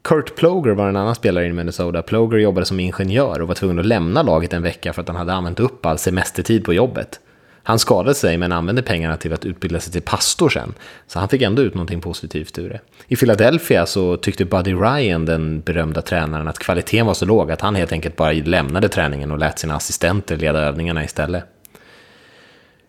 Kurt 0.02 0.36
Ploger 0.36 0.72
var 0.72 0.90
en 0.90 0.96
annan 0.96 1.16
spelare 1.16 1.46
i 1.46 1.54
Minnesota. 1.54 2.02
Ploger 2.02 2.38
jobbade 2.38 2.66
som 2.66 2.80
ingenjör 2.80 3.42
och 3.42 3.48
var 3.48 3.56
tvungen 3.56 3.80
att 3.80 3.86
lämna 3.86 4.24
laget 4.24 4.54
en 4.54 4.64
vecka 4.64 4.94
för 4.94 5.02
att 5.02 5.08
han 5.08 5.18
hade 5.18 5.34
använt 5.34 5.60
upp 5.60 5.86
all 5.86 5.98
semestertid 5.98 6.66
på 6.66 6.74
jobbet. 6.74 7.20
Han 7.66 7.80
skadade 7.80 8.16
sig 8.16 8.38
men 8.38 8.52
använde 8.52 8.82
pengarna 8.82 9.18
till 9.18 9.34
att 9.34 9.46
utbilda 9.46 9.80
sig 9.80 9.94
till 9.94 10.02
pastor 10.02 10.50
sen. 10.50 10.74
Så 11.08 11.20
han 11.20 11.30
fick 11.30 11.42
ändå 11.42 11.62
ut 11.62 11.74
någonting 11.74 12.02
positivt 12.02 12.60
ur 12.60 12.70
det. 12.70 12.80
I 13.08 13.16
Philadelphia 13.16 13.86
så 13.86 14.18
tyckte 14.18 14.46
Buddy 14.46 14.74
Ryan, 14.74 15.26
den 15.26 15.62
berömda 15.62 16.02
tränaren, 16.02 16.48
att 16.48 16.60
kvaliteten 16.60 17.06
var 17.06 17.14
så 17.14 17.26
låg 17.26 17.52
att 17.52 17.62
han 17.62 17.76
helt 17.76 17.92
enkelt 17.92 18.16
bara 18.16 18.32
lämnade 18.32 18.90
träningen 18.90 19.32
och 19.32 19.38
lät 19.38 19.60
sina 19.60 19.76
assistenter 19.76 20.38
leda 20.38 20.60
övningarna 20.60 21.04
istället. 21.04 21.44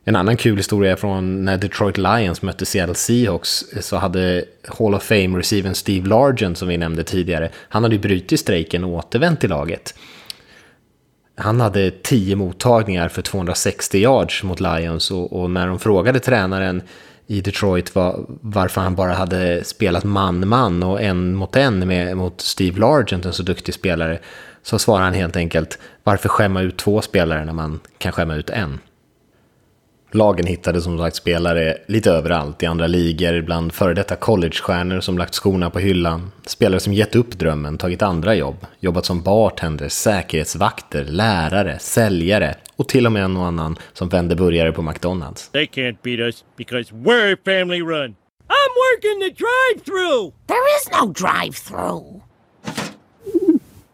En 0.06 0.16
annan 0.16 0.36
kul 0.36 0.56
historia 0.56 0.92
är 0.92 0.96
från 0.96 1.44
när 1.44 1.56
Detroit 1.56 1.98
Lions 1.98 2.42
mötte 2.42 2.66
Seattle 2.66 2.94
Seahawks 2.94 3.64
så 3.80 3.96
hade 3.96 4.44
Hall 4.78 4.94
of 4.94 5.10
Fame-receiven 5.10 5.74
Steve 5.74 6.08
Largent 6.08 6.58
som 6.58 6.68
vi 6.68 6.76
nämnde 6.76 7.04
tidigare, 7.04 7.50
han 7.68 7.82
hade 7.82 7.94
ju 7.94 8.00
brutit 8.00 8.40
strejken 8.40 8.84
och 8.84 8.90
återvänt 8.90 9.40
till 9.40 9.50
laget. 9.50 9.94
Han 11.36 11.60
hade 11.60 11.90
10 11.90 12.36
mottagningar 12.36 13.08
för 13.08 13.22
260 13.22 13.98
yards 13.98 14.42
mot 14.42 14.60
Lions 14.60 15.10
och, 15.10 15.32
och 15.32 15.50
när 15.50 15.66
de 15.66 15.78
frågade 15.78 16.20
tränaren 16.20 16.82
i 17.26 17.40
Detroit 17.40 17.94
var, 17.94 18.24
varför 18.28 18.80
han 18.80 18.94
bara 18.94 19.12
hade 19.12 19.64
spelat 19.64 20.04
man-man 20.04 20.82
och 20.82 21.02
en 21.02 21.34
mot 21.34 21.56
en 21.56 21.88
med, 21.88 22.16
mot 22.16 22.40
Steve 22.40 22.80
Largent, 22.80 23.24
en 23.24 23.32
så 23.32 23.42
duktig 23.42 23.74
spelare, 23.74 24.18
så 24.62 24.78
svarade 24.78 25.04
han 25.04 25.14
helt 25.14 25.36
enkelt 25.36 25.78
varför 26.02 26.28
skämma 26.28 26.60
ut 26.60 26.76
två 26.76 27.02
spelare 27.02 27.44
när 27.44 27.52
man 27.52 27.80
kan 27.98 28.12
skämma 28.12 28.34
ut 28.34 28.50
en. 28.50 28.78
Lagen 30.14 30.46
hittade 30.46 30.80
som 30.80 30.98
sagt 30.98 31.16
spelare 31.16 31.76
lite 31.86 32.10
överallt, 32.10 32.62
i 32.62 32.66
andra 32.66 32.86
ligor, 32.86 33.42
bland 33.42 33.72
före 33.72 33.94
detta 33.94 34.16
collegestjärnor 34.16 35.00
som 35.00 35.18
lagt 35.18 35.34
skorna 35.34 35.70
på 35.70 35.78
hyllan, 35.78 36.32
spelare 36.46 36.80
som 36.80 36.92
gett 36.92 37.16
upp 37.16 37.38
drömmen, 37.38 37.78
tagit 37.78 38.02
andra 38.02 38.34
jobb, 38.34 38.66
jobbat 38.80 39.04
som 39.04 39.22
bartender, 39.22 39.88
säkerhetsvakter, 39.88 41.04
lärare, 41.04 41.78
säljare 41.78 42.54
och 42.76 42.88
till 42.88 43.06
och 43.06 43.12
med 43.12 43.24
en 43.24 43.36
och 43.36 43.46
annan 43.46 43.76
som 43.92 44.08
vände 44.08 44.36
burgare 44.36 44.72
på 44.72 44.82
McDonalds. 44.82 45.48
They 45.48 45.66
can't 45.66 45.96
beat 46.02 46.20
us 46.20 46.44
because 46.56 46.94
we're 46.94 47.36
family 47.44 47.80
run. 47.80 48.14
I'm 48.48 48.72
working 48.84 49.20
the 49.20 49.30
drive-through. 49.30 50.32
There 50.46 50.66
is 50.76 50.88
no 50.92 51.12
drive-through. 51.12 52.22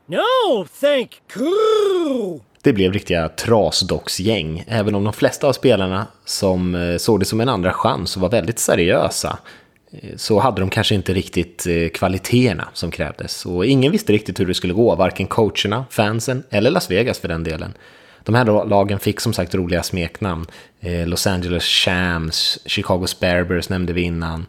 No, 0.07 0.67
thank 0.81 1.11
you. 1.37 2.41
Det 2.63 2.73
blev 2.73 2.93
riktiga 2.93 3.29
trasdocksgäng, 3.29 4.65
även 4.69 4.95
om 4.95 5.05
de 5.05 5.13
flesta 5.13 5.47
av 5.49 5.53
spelarna 5.53 6.07
som 6.25 6.75
eh, 6.75 6.97
såg 6.97 7.21
det 7.21 7.25
som 7.25 7.41
en 7.41 7.49
andra 7.49 7.73
chans 7.73 8.17
och 8.17 8.23
var 8.23 8.31
väldigt 8.31 8.59
seriösa 8.59 9.39
eh, 9.93 10.17
så 10.17 10.41
hade 10.41 10.61
de 10.61 10.71
kanske 10.71 10.95
inte 10.95 11.15
riktigt 11.15 11.67
eh, 11.67 11.89
kvaliteterna 11.89 12.69
som 12.73 12.91
krävdes. 12.91 13.47
Och 13.47 13.67
ingen 13.67 13.93
visste 13.93 14.13
riktigt 14.13 14.41
hur 14.41 14.47
det 14.47 14.55
skulle 14.55 14.73
gå, 14.73 14.95
varken 14.95 15.27
coacherna, 15.27 15.85
fansen 15.91 16.43
eller 16.51 16.71
Las 16.71 16.91
Vegas 16.91 17.19
för 17.19 17.29
den 17.29 17.45
delen. 17.45 17.75
De 18.25 18.35
här 18.35 18.45
lagen 18.45 18.99
fick 18.99 19.21
som 19.21 19.33
sagt 19.33 19.55
roliga 19.55 19.83
smeknamn. 19.83 20.47
Los 21.07 21.27
Angeles 21.27 21.65
Shams, 21.65 22.59
Chicago 22.67 23.07
Sparebers 23.07 23.69
nämnde 23.69 23.93
vi 23.93 24.01
innan. 24.01 24.47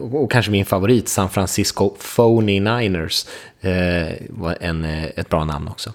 Och 0.00 0.30
kanske 0.30 0.50
min 0.50 0.64
favorit, 0.64 1.08
San 1.08 1.30
Francisco 1.30 1.96
Phony 2.16 2.60
Niners, 2.60 3.26
var 4.28 4.56
en, 4.60 4.84
ett 4.84 5.28
bra 5.28 5.44
namn 5.44 5.68
också. 5.68 5.92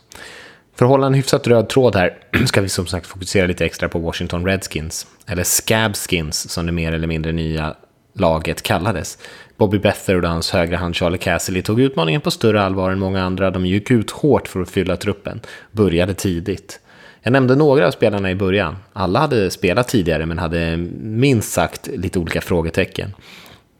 För 0.76 0.86
att 0.86 0.92
hålla 0.92 1.08
en 1.08 1.14
hyfsat 1.14 1.48
röd 1.48 1.70
tråd 1.70 1.96
här 1.96 2.18
ska 2.46 2.62
vi 2.62 2.70
som 2.70 2.88
sagt 2.88 3.08
fokusera 3.08 3.48
lite 3.48 3.66
extra 3.66 3.90
på 3.90 4.00
Washington 4.00 4.46
Redskins, 4.46 5.08
eller 5.28 5.44
Scabskins 5.44 6.50
som 6.50 6.66
det 6.66 6.72
mer 6.72 6.92
eller 6.92 7.08
mindre 7.08 7.32
nya 7.32 7.76
laget 8.14 8.62
kallades. 8.62 9.18
Bobby 9.58 9.80
Beathard 9.80 10.24
och 10.24 10.30
hans 10.30 10.52
högra 10.52 10.78
hand 10.78 10.96
Charlie 10.96 11.18
Cassidy 11.18 11.62
tog 11.62 11.82
utmaningen 11.82 12.22
på 12.22 12.32
större 12.32 12.62
allvar 12.62 12.92
än 12.92 13.00
många 13.00 13.24
andra. 13.24 13.52
De 13.52 13.66
gick 13.66 13.92
ut 13.92 14.12
hårt 14.12 14.48
för 14.48 14.62
att 14.62 14.70
fylla 14.70 14.98
truppen, 14.98 15.42
började 15.72 16.14
tidigt. 16.14 16.80
Jag 17.22 17.32
nämnde 17.32 17.56
några 17.56 17.88
av 17.88 17.92
spelarna 17.92 18.32
i 18.32 18.36
början. 18.36 18.76
Alla 18.94 19.20
hade 19.20 19.52
spelat 19.52 19.88
tidigare 19.88 20.26
men 20.26 20.40
hade 20.40 20.78
minst 21.02 21.52
sagt 21.52 21.88
lite 21.88 22.20
olika 22.20 22.42
frågetecken. 22.42 23.14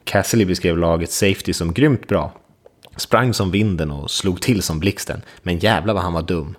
Cassidy 0.04 0.44
beskrev 0.44 0.78
laget 0.78 1.10
safety 1.10 1.52
som 1.52 1.72
grymt 1.72 2.08
bra. 2.08 2.32
Sprang 2.96 3.34
som 3.34 3.50
vinden 3.50 3.90
och 3.90 4.10
slog 4.10 4.40
till 4.40 4.62
som 4.62 4.80
blixten, 4.80 5.22
men 5.42 5.58
jävla 5.58 5.92
vad 5.92 6.02
han 6.02 6.12
var 6.12 6.22
dum. 6.22 6.56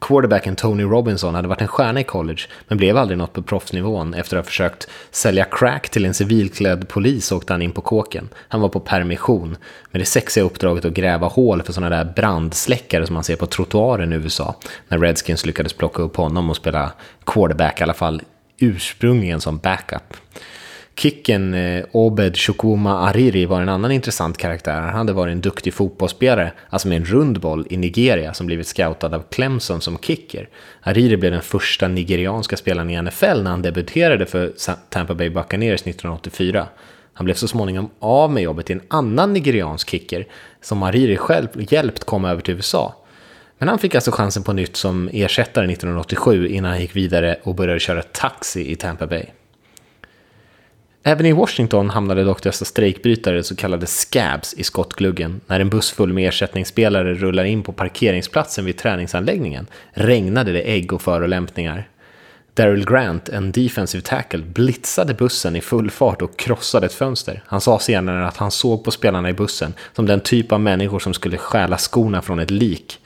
Quarterbacken 0.00 0.56
Tony 0.56 0.82
Robinson 0.82 1.34
hade 1.34 1.48
varit 1.48 1.60
en 1.60 1.68
stjärna 1.68 2.00
i 2.00 2.04
college, 2.04 2.42
men 2.68 2.78
blev 2.78 2.96
aldrig 2.96 3.18
något 3.18 3.32
på 3.32 3.42
proffsnivån. 3.42 4.14
Efter 4.14 4.36
att 4.36 4.44
ha 4.44 4.48
försökt 4.48 4.88
sälja 5.10 5.44
crack 5.44 5.88
till 5.88 6.04
en 6.04 6.14
civilklädd 6.14 6.88
polis 6.88 7.32
åkte 7.32 7.52
han 7.52 7.62
in 7.62 7.72
på 7.72 7.80
kåken. 7.80 8.28
Han 8.48 8.60
var 8.60 8.68
på 8.68 8.80
permission, 8.80 9.56
med 9.90 10.00
det 10.00 10.06
sexiga 10.06 10.44
uppdraget 10.44 10.84
att 10.84 10.92
gräva 10.92 11.26
hål 11.26 11.62
för 11.62 11.72
sådana 11.72 11.96
där 11.96 12.12
brandsläckare 12.16 13.06
som 13.06 13.14
man 13.14 13.24
ser 13.24 13.36
på 13.36 13.46
trottoaren 13.46 14.12
i 14.12 14.16
USA. 14.16 14.54
När 14.88 14.98
Redskins 14.98 15.46
lyckades 15.46 15.72
plocka 15.72 16.02
upp 16.02 16.16
honom 16.16 16.50
och 16.50 16.56
spela 16.56 16.92
quarterback, 17.26 17.80
i 17.80 17.82
alla 17.82 17.94
fall 17.94 18.22
ursprungligen 18.58 19.40
som 19.40 19.58
backup. 19.58 20.16
Kicken 21.00 21.54
eh, 21.54 21.84
Obed 21.92 22.36
Shukuma 22.36 22.98
Ariri 22.98 23.46
var 23.46 23.62
en 23.62 23.68
annan 23.68 23.92
intressant 23.92 24.36
karaktär. 24.36 24.80
Han 24.80 24.94
hade 24.94 25.12
varit 25.12 25.32
en 25.32 25.40
duktig 25.40 25.74
fotbollsspelare, 25.74 26.52
alltså 26.70 26.88
med 26.88 26.96
en 26.96 27.04
rund 27.04 27.40
boll, 27.40 27.66
i 27.70 27.76
Nigeria 27.76 28.34
som 28.34 28.46
blivit 28.46 28.66
scoutad 28.66 29.14
av 29.16 29.22
Clemson 29.30 29.80
som 29.80 29.98
kicker. 29.98 30.48
Ariri 30.82 31.16
blev 31.16 31.32
den 31.32 31.42
första 31.42 31.88
nigerianska 31.88 32.56
spelaren 32.56 32.90
i 32.90 33.02
NFL 33.02 33.42
när 33.42 33.50
han 33.50 33.62
debuterade 33.62 34.26
för 34.26 34.52
Tampa 34.90 35.14
Bay 35.14 35.30
Buccaneers 35.30 35.80
1984. 35.80 36.66
Han 37.12 37.24
blev 37.24 37.34
så 37.34 37.48
småningom 37.48 37.90
av 37.98 38.32
med 38.32 38.42
jobbet 38.42 38.66
till 38.66 38.76
en 38.76 38.82
annan 38.88 39.32
nigeriansk 39.32 39.90
kicker 39.90 40.26
som 40.62 40.82
Ariri 40.82 41.16
själv 41.16 41.48
hjälpt 41.54 42.04
komma 42.04 42.30
över 42.30 42.42
till 42.42 42.54
USA. 42.54 42.94
Men 43.58 43.68
han 43.68 43.78
fick 43.78 43.94
alltså 43.94 44.10
chansen 44.10 44.42
på 44.42 44.52
nytt 44.52 44.76
som 44.76 45.10
ersättare 45.12 45.72
1987 45.72 46.48
innan 46.48 46.70
han 46.70 46.80
gick 46.80 46.96
vidare 46.96 47.36
och 47.42 47.54
började 47.54 47.80
köra 47.80 48.02
taxi 48.02 48.72
i 48.72 48.76
Tampa 48.76 49.06
Bay. 49.06 49.24
Även 51.02 51.26
i 51.26 51.32
Washington 51.32 51.90
hamnade 51.90 52.24
dock 52.24 52.42
dessa 52.42 52.64
strejkbrytare, 52.64 53.42
så 53.42 53.56
kallade 53.56 53.86
scabs, 53.86 54.54
i 54.54 54.62
skottgluggen. 54.62 55.40
När 55.46 55.60
en 55.60 55.68
buss 55.68 55.90
full 55.90 56.12
med 56.12 56.28
ersättningsspelare 56.28 57.14
rullar 57.14 57.44
in 57.44 57.62
på 57.62 57.72
parkeringsplatsen 57.72 58.64
vid 58.64 58.78
träningsanläggningen 58.78 59.66
regnade 59.92 60.52
det 60.52 60.62
ägg 60.62 60.92
och 60.92 61.02
förolämpningar. 61.02 61.88
Daryl 62.54 62.86
Grant, 62.86 63.28
en 63.28 63.52
defensive 63.52 64.02
tackle, 64.02 64.42
blitzade 64.42 65.14
bussen 65.14 65.56
i 65.56 65.60
full 65.60 65.90
fart 65.90 66.22
och 66.22 66.36
krossade 66.36 66.86
ett 66.86 66.92
fönster. 66.92 67.42
Han 67.46 67.60
sa 67.60 67.78
senare 67.78 68.26
att 68.26 68.36
han 68.36 68.50
såg 68.50 68.84
på 68.84 68.90
spelarna 68.90 69.30
i 69.30 69.32
bussen 69.32 69.74
som 69.92 70.06
den 70.06 70.20
typ 70.20 70.52
av 70.52 70.60
människor 70.60 70.98
som 70.98 71.14
skulle 71.14 71.36
stjäla 71.36 71.78
skorna 71.78 72.22
från 72.22 72.38
ett 72.38 72.50
lik. 72.50 72.98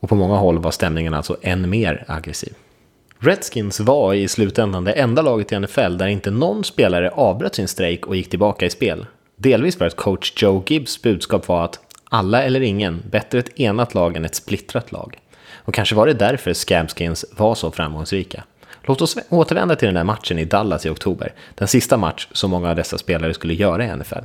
Och 0.00 0.08
på 0.08 0.14
många 0.14 0.36
håll 0.36 0.58
var 0.58 0.70
stämningen 0.70 1.14
alltså 1.14 1.36
än 1.42 1.70
mer 1.70 2.04
aggressiv. 2.08 2.52
Redskins 3.18 3.80
var 3.80 4.14
i 4.14 4.28
slutändan 4.28 4.84
det 4.84 4.92
enda 4.92 5.22
laget 5.22 5.52
i 5.52 5.58
NFL 5.58 5.96
där 5.96 6.06
inte 6.06 6.30
någon 6.30 6.64
spelare 6.64 7.10
avbröt 7.10 7.54
sin 7.54 7.68
strejk 7.68 8.06
och 8.06 8.16
gick 8.16 8.30
tillbaka 8.30 8.66
i 8.66 8.70
spel. 8.70 9.06
Delvis 9.36 9.78
för 9.78 9.86
att 9.86 9.96
coach 9.96 10.42
Joe 10.42 10.62
Gibbs 10.66 11.02
budskap 11.02 11.48
var 11.48 11.64
att 11.64 11.80
alla 12.08 12.42
eller 12.42 12.60
ingen, 12.60 13.02
bättre 13.10 13.38
ett 13.38 13.60
enat 13.60 13.94
lag 13.94 14.16
än 14.16 14.24
ett 14.24 14.34
splittrat 14.34 14.92
lag. 14.92 15.18
Och 15.56 15.74
kanske 15.74 15.94
var 15.94 16.06
det 16.06 16.14
därför 16.14 16.52
Scabskins 16.52 17.24
var 17.36 17.54
så 17.54 17.70
framgångsrika. 17.70 18.44
Låt 18.82 19.02
oss 19.02 19.16
återvända 19.28 19.76
till 19.76 19.86
den 19.86 19.94
där 19.94 20.04
matchen 20.04 20.38
i 20.38 20.44
Dallas 20.44 20.86
i 20.86 20.90
oktober. 20.90 21.32
Den 21.54 21.68
sista 21.68 21.96
match 21.96 22.28
som 22.32 22.50
många 22.50 22.70
av 22.70 22.76
dessa 22.76 22.98
spelare 22.98 23.34
skulle 23.34 23.54
göra 23.54 23.84
i 23.84 23.96
NFL. 23.96 24.24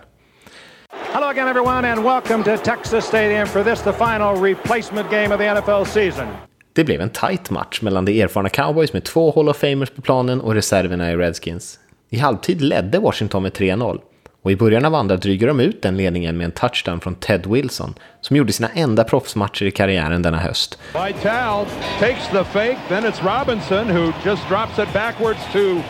Hello 1.14 1.28
again 1.28 1.48
everyone 1.48 1.92
and 1.92 2.04
welcome 2.04 2.44
to 2.44 2.64
Texas 2.64 3.06
Stadium 3.06 3.48
for 3.48 3.64
this 3.64 3.82
the 3.82 3.94
final 3.94 4.42
replacement 4.42 5.12
game 5.12 5.36
of 5.36 5.40
the 5.40 5.46
NFL 5.46 5.86
season. 5.86 6.49
Det 6.80 6.84
blev 6.84 7.02
en 7.02 7.10
tight 7.10 7.50
match 7.50 7.82
mellan 7.82 8.06
de 8.06 8.22
erfarna 8.22 8.50
cowboys 8.50 8.94
med 8.94 9.04
två 9.04 9.34
Hall 9.36 9.50
of 9.50 9.58
Famers 9.58 9.90
på 9.90 10.02
planen 10.02 10.42
och 10.42 10.54
reserverna 10.54 11.12
i 11.12 11.16
Redskins. 11.16 11.80
I 12.10 12.18
halvtid 12.18 12.62
ledde 12.62 13.00
Washington 13.00 13.44
med 13.44 13.52
3-0. 13.52 14.00
Och 14.42 14.52
i 14.52 14.56
början 14.56 14.86
av 14.86 14.96
andra 14.96 15.18
dryger 15.18 15.48
de 15.48 15.60
ut 15.60 15.82
den 15.82 15.98
ledningen 15.98 16.38
med 16.38 16.46
en 16.46 16.52
touchdown 16.52 17.00
från 17.00 17.16
Ted 17.16 17.46
Wilson 17.46 17.94
som 18.22 18.36
gjorde 18.36 18.54
sina 18.54 18.70
enda 18.70 19.04
proffsmatcher 19.04 19.66
i 19.66 19.72
karriären 19.72 20.22
denna 20.22 20.38
höst. 20.38 20.80
Vital 20.94 21.66
takes 22.00 22.28
the 22.32 22.44
fake, 22.44 22.78
then 22.90 23.04
it's 23.04 23.40
Robinson 23.40 23.98
who 23.98 24.14
just 24.26 24.50
drops 24.50 24.80
it 24.80 24.94
backwards 24.94 25.40
to 25.54 25.82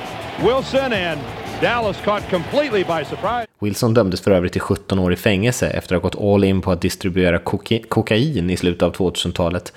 Wilson 0.48 0.93
and 0.93 1.19
Dallas 1.62 1.98
caught 2.05 2.29
completely 2.29 2.84
by 2.84 3.05
surprise. 3.05 3.46
Wilson 3.60 3.93
dömdes 3.93 4.22
för 4.22 4.31
övrigt 4.31 4.51
till 4.51 4.62
17 4.62 5.00
år 5.00 5.13
i 5.13 5.15
fängelse 5.15 5.67
efter 5.67 5.96
att 5.96 6.03
ha 6.03 6.10
gått 6.10 6.34
all 6.34 6.43
in 6.43 6.62
på 6.62 6.72
att 6.72 6.81
distribuera 6.81 7.39
koka 7.39 7.79
kokain 7.89 8.50
i 8.50 8.58
slutet 8.58 8.84
av 8.84 8.93
2000-talet. 8.96 9.74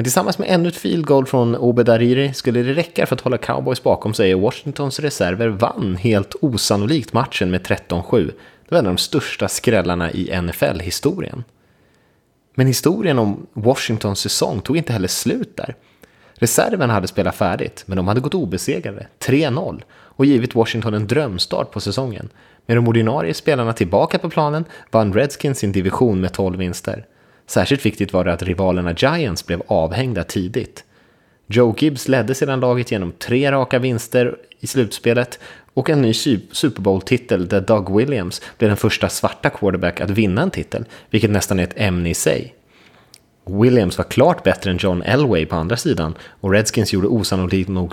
Men 0.00 0.04
tillsammans 0.04 0.38
med 0.38 0.50
ännu 0.50 0.68
ett 0.68 0.76
field 0.76 1.06
goal 1.06 1.26
från 1.26 1.56
Obed 1.56 1.88
Ariri 1.88 2.34
skulle 2.34 2.62
det 2.62 2.72
räcka 2.72 3.06
för 3.06 3.16
att 3.16 3.20
hålla 3.20 3.38
cowboys 3.38 3.82
bakom 3.82 4.14
sig 4.14 4.34
och 4.34 4.40
Washingtons 4.40 5.00
reserver 5.00 5.48
vann 5.48 5.96
helt 5.96 6.34
osannolikt 6.40 7.12
matchen 7.12 7.50
med 7.50 7.60
13-7. 7.66 8.26
Det 8.26 8.34
var 8.68 8.78
en 8.78 8.86
av 8.86 8.94
de 8.94 8.98
största 8.98 9.48
skrällarna 9.48 10.10
i 10.10 10.40
NFL-historien. 10.42 11.44
Men 12.54 12.66
historien 12.66 13.18
om 13.18 13.46
Washingtons 13.52 14.20
säsong 14.20 14.60
tog 14.60 14.76
inte 14.76 14.92
heller 14.92 15.08
slut 15.08 15.56
där. 15.56 15.74
Reserven 16.34 16.90
hade 16.90 17.08
spelat 17.08 17.36
färdigt, 17.36 17.82
men 17.86 17.96
de 17.96 18.08
hade 18.08 18.20
gått 18.20 18.34
obesegrade, 18.34 19.06
3-0, 19.18 19.82
och 19.92 20.24
givit 20.24 20.54
Washington 20.54 20.94
en 20.94 21.06
drömstart 21.06 21.70
på 21.70 21.80
säsongen. 21.80 22.28
Med 22.66 22.76
de 22.76 22.88
ordinarie 22.88 23.34
spelarna 23.34 23.72
tillbaka 23.72 24.18
på 24.18 24.30
planen 24.30 24.64
vann 24.90 25.12
Redskins 25.12 25.58
sin 25.58 25.72
division 25.72 26.20
med 26.20 26.32
12 26.32 26.58
vinster. 26.58 27.06
Särskilt 27.50 27.86
viktigt 27.86 28.12
var 28.12 28.24
det 28.24 28.32
att 28.32 28.42
rivalerna 28.42 28.92
Giants 28.92 29.46
blev 29.46 29.62
avhängda 29.66 30.24
tidigt. 30.24 30.84
Joe 31.46 31.74
Gibbs 31.78 32.08
ledde 32.08 32.34
sedan 32.34 32.60
laget 32.60 32.92
genom 32.92 33.12
tre 33.12 33.52
raka 33.52 33.78
vinster 33.78 34.36
i 34.60 34.66
slutspelet 34.66 35.38
och 35.74 35.90
en 35.90 36.02
ny 36.02 36.12
Super 36.52 36.82
Bowl-titel 36.82 37.48
där 37.48 37.60
Doug 37.60 37.96
Williams 37.96 38.42
blev 38.58 38.70
den 38.70 38.76
första 38.76 39.08
svarta 39.08 39.50
quarterback 39.50 40.00
att 40.00 40.10
vinna 40.10 40.42
en 40.42 40.50
titel, 40.50 40.84
vilket 41.10 41.30
nästan 41.30 41.58
är 41.58 41.64
ett 41.64 41.80
ämne 41.80 42.10
i 42.10 42.14
sig. 42.14 42.54
Williams 43.44 43.98
var 43.98 44.04
klart 44.04 44.42
bättre 44.42 44.70
än 44.70 44.78
John 44.80 45.02
Elway 45.02 45.46
på 45.46 45.56
andra 45.56 45.76
sidan 45.76 46.14
och 46.40 46.52
Redskins 46.52 46.92
gjorde 46.92 47.08
osannolikt 47.08 47.68
nog 47.68 47.92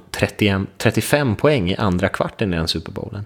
35 0.78 1.36
poäng 1.36 1.70
i 1.70 1.76
andra 1.76 2.10
kvarten 2.10 2.54
i 2.54 2.58
den 2.58 2.68
Super 2.68 2.92
Bowlen. 2.92 3.26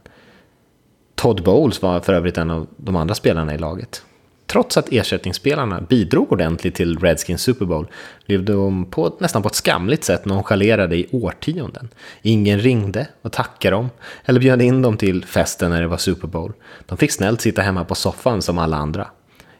Todd 1.15 1.43
Bowles 1.43 1.81
var 1.81 1.99
för 1.99 2.13
övrigt 2.13 2.37
en 2.37 2.51
av 2.51 2.67
de 2.77 2.95
andra 2.95 3.15
spelarna 3.15 3.53
i 3.55 3.57
laget. 3.57 4.03
Trots 4.51 4.77
att 4.77 4.91
ersättningsspelarna 4.91 5.81
bidrog 5.81 6.31
ordentligt 6.31 6.75
till 6.75 6.99
Redskins 6.99 7.41
Super 7.41 7.65
Bowl 7.65 7.87
blev 8.25 8.45
de 8.45 8.85
på, 8.85 9.15
nästan 9.19 9.41
på 9.41 9.47
ett 9.47 9.55
skamligt 9.55 10.03
sätt 10.03 10.25
nonchalerade 10.25 10.95
i 10.95 11.07
årtionden. 11.11 11.89
Ingen 12.21 12.59
ringde 12.59 13.07
och 13.21 13.31
tackade 13.31 13.75
dem 13.75 13.89
eller 14.25 14.39
bjöd 14.39 14.61
in 14.61 14.81
dem 14.81 14.97
till 14.97 15.25
festen 15.25 15.71
när 15.71 15.81
det 15.81 15.87
var 15.87 15.97
Super 15.97 16.27
Bowl. 16.27 16.53
De 16.85 16.97
fick 16.97 17.11
snällt 17.11 17.41
sitta 17.41 17.61
hemma 17.61 17.85
på 17.85 17.95
soffan 17.95 18.41
som 18.41 18.57
alla 18.57 18.77
andra. 18.77 19.07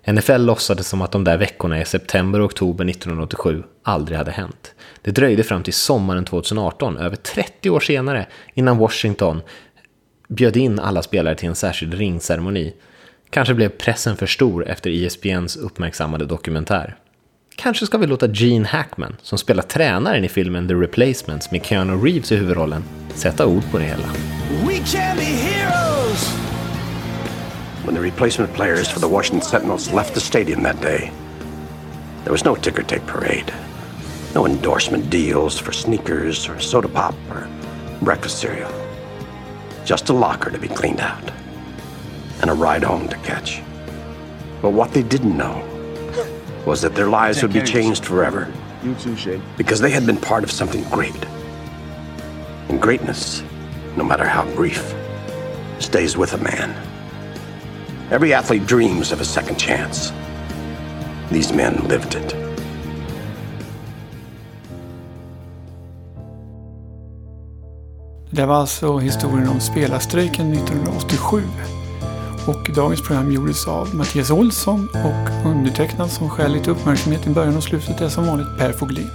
NFL 0.08 0.42
låtsades 0.42 0.88
som 0.88 1.02
att 1.02 1.12
de 1.12 1.24
där 1.24 1.38
veckorna 1.38 1.82
i 1.82 1.86
september 1.86 2.40
och 2.40 2.46
oktober 2.46 2.86
1987 2.86 3.64
aldrig 3.84 4.18
hade 4.18 4.32
hänt. 4.32 4.74
Det 5.02 5.12
dröjde 5.12 5.44
fram 5.44 5.64
till 5.64 5.74
sommaren 5.74 6.26
2018, 6.26 6.98
över 6.98 7.16
30 7.16 7.70
år 7.70 7.80
senare, 7.80 8.28
innan 8.54 8.78
Washington 8.78 9.42
bjöd 10.28 10.58
in 10.58 10.80
alla 10.80 11.02
spelare 11.02 11.36
till 11.36 11.50
en 11.50 11.56
särskild 11.56 11.94
ringceremoni. 11.94 12.74
Kanske 13.32 13.54
blev 13.54 13.70
pressen 13.70 14.18
för 14.18 14.28
stor 14.28 14.68
efter 14.68 14.90
ISBNs 14.90 15.56
uppmärksammade 15.56 16.26
dokumentär. 16.26 16.96
Kanske 17.56 17.86
ska 17.86 17.98
vi 17.98 18.08
låta 18.08 18.28
Gene 18.28 18.68
Hackman, 18.68 19.16
som 19.22 19.38
spelar 19.38 19.64
tränaren 19.64 20.24
i 20.24 20.30
filmen 20.30 20.68
The 20.68 20.74
Replacements 20.74 21.52
med 21.52 21.66
Keanu 21.66 22.06
Reeves 22.06 22.32
i 22.32 22.36
huvudrollen, 22.36 22.84
sätta 23.14 23.46
ord 23.46 23.64
på 23.72 23.78
det 23.78 23.84
hela. 23.84 24.08
We 24.68 24.78
can 24.78 25.18
be 25.18 25.24
heroes! 25.24 26.36
When 27.86 27.96
the 27.96 28.02
replacement 28.02 28.54
players 28.54 28.90
for 28.90 29.00
the 29.00 29.08
Washington 29.08 29.50
Sentinels 29.50 29.94
left 29.94 30.14
the 30.14 30.20
stadium 30.20 30.64
that 30.64 30.82
day, 30.82 31.12
there 32.24 32.32
was 32.32 32.46
no 32.46 32.56
ticker 32.56 32.84
tape 32.84 33.06
parade. 33.08 33.54
No 34.36 34.48
endorsement 34.48 35.12
deals 35.12 35.60
for 35.60 35.72
sneakers 35.72 36.50
or 36.50 36.60
soda 36.60 36.88
pop 36.88 37.16
or 37.30 37.48
breakfast 38.02 38.40
cereal. 38.40 38.72
Just 39.86 40.10
a 40.10 40.14
locker 40.14 40.52
to 40.52 40.58
be 40.58 40.68
cleaned 40.68 41.02
out 41.02 41.41
and 42.42 42.50
a 42.50 42.54
ride 42.54 42.84
home 42.84 43.08
to 43.08 43.18
catch. 43.18 43.62
But 44.62 44.72
what 44.72 44.92
they 44.92 45.04
didn't 45.04 45.38
know 45.38 45.64
was 46.66 46.82
that 46.82 46.96
their 46.96 47.10
lives 47.10 47.42
would 47.42 47.54
be 47.54 47.62
changed 47.62 48.06
forever. 48.06 48.52
Because 49.58 49.80
they 49.80 49.90
had 49.90 50.06
been 50.06 50.18
part 50.18 50.44
of 50.44 50.52
something 50.52 50.84
great. 50.90 51.26
And 52.70 52.82
greatness, 52.82 53.44
no 53.96 54.04
matter 54.04 54.26
how 54.26 54.46
brief, 54.56 54.94
stays 55.80 56.18
with 56.18 56.34
a 56.34 56.38
man. 56.38 56.76
Every 58.12 58.34
athlete 58.34 58.66
dreams 58.68 59.12
of 59.12 59.22
a 59.22 59.26
second 59.26 59.58
chance. 59.58 60.12
These 61.32 61.54
men 61.54 61.88
lived 61.88 62.16
it. 62.16 62.36
Det 68.34 68.46
var 68.46 68.56
alltså 68.56 68.98
historien 68.98 69.48
om 69.48 69.60
spelarstrejken 69.60 70.54
1987. 70.54 71.42
Och 72.48 72.72
dagens 72.76 73.02
program 73.02 73.32
gjordes 73.32 73.68
av 73.68 73.96
Mattias 73.96 74.32
Olsson 74.32 74.88
och 74.94 75.50
undertecknad 75.50 76.12
som 76.12 76.30
skäl 76.30 76.54
lite 76.54 76.72
uppmärksamhet 76.72 77.28
i 77.28 77.30
början 77.30 77.58
och 77.58 77.64
slutet 77.64 78.02
är 78.02 78.10
som 78.10 78.28
vanligt 78.28 78.58
Per 78.58 78.72
Foglin. 78.72 79.10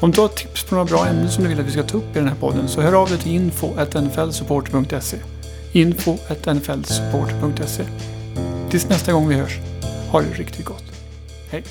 Om 0.00 0.10
du 0.10 0.20
har 0.20 0.28
tips 0.28 0.64
på 0.64 0.74
några 0.74 0.84
bra 0.84 1.06
ämnen 1.06 1.30
som 1.30 1.42
du 1.42 1.48
vill 1.48 1.60
att 1.60 1.66
vi 1.66 1.70
ska 1.70 1.82
ta 1.82 1.98
upp 1.98 2.16
i 2.16 2.18
den 2.18 2.28
här 2.28 2.34
podden 2.34 2.68
så 2.68 2.80
hör 2.80 2.92
av 2.92 3.08
dig 3.08 3.18
till 3.18 3.32
info.nflsupport.se 3.32 5.16
info.nflsupport.se 5.72 7.84
Tills 8.70 8.88
nästa 8.88 9.12
gång 9.12 9.28
vi 9.28 9.34
hörs, 9.34 9.58
ha 10.10 10.20
det 10.20 10.34
riktigt 10.34 10.64
gott. 10.64 10.84
Hej! 11.50 11.64